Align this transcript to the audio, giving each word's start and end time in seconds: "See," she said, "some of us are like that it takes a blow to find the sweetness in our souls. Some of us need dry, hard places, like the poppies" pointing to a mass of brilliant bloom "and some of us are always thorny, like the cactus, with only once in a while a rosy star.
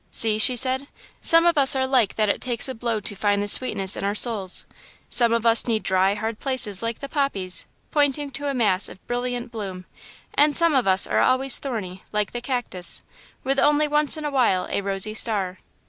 "See," 0.09 0.39
she 0.39 0.55
said, 0.55 0.87
"some 1.21 1.45
of 1.45 1.59
us 1.59 1.75
are 1.75 1.85
like 1.85 2.15
that 2.15 2.27
it 2.27 2.41
takes 2.41 2.67
a 2.67 2.73
blow 2.73 2.99
to 3.01 3.15
find 3.15 3.39
the 3.43 3.47
sweetness 3.47 3.95
in 3.95 4.03
our 4.03 4.15
souls. 4.15 4.65
Some 5.11 5.31
of 5.31 5.45
us 5.45 5.67
need 5.67 5.83
dry, 5.83 6.15
hard 6.15 6.39
places, 6.39 6.81
like 6.81 6.97
the 7.01 7.07
poppies" 7.07 7.67
pointing 7.91 8.31
to 8.31 8.47
a 8.47 8.55
mass 8.55 8.89
of 8.89 9.05
brilliant 9.05 9.51
bloom 9.51 9.85
"and 10.33 10.55
some 10.55 10.73
of 10.73 10.87
us 10.87 11.05
are 11.05 11.19
always 11.21 11.59
thorny, 11.59 12.01
like 12.11 12.31
the 12.31 12.41
cactus, 12.41 13.03
with 13.43 13.59
only 13.59 13.87
once 13.87 14.17
in 14.17 14.25
a 14.25 14.31
while 14.31 14.67
a 14.71 14.81
rosy 14.81 15.13
star. 15.13 15.59